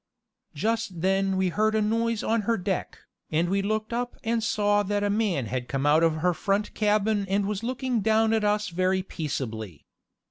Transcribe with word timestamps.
Just 0.55 1.01
then 1.01 1.37
we 1.37 1.49
heard 1.49 1.75
a 1.75 1.79
noise 1.79 2.23
on 2.23 2.41
her 2.49 2.57
deck, 2.57 2.97
and 3.29 3.49
we 3.49 3.61
looked 3.61 3.93
up 3.93 4.17
and 4.23 4.43
saw 4.43 4.81
that 4.81 5.03
a 5.03 5.11
man 5.11 5.45
had 5.45 5.67
come 5.67 5.85
out 5.85 6.01
of 6.01 6.15
her 6.25 6.33
front 6.33 6.73
cabin 6.73 7.23
and 7.29 7.45
was 7.45 7.61
looking 7.61 7.99
down 8.01 8.33
at 8.33 8.43
us 8.43 8.69
very 8.69 9.03
peaceably. 9.03 9.85